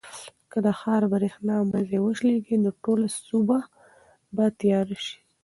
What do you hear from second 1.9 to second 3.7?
وشلېږي نو ټوله سوبه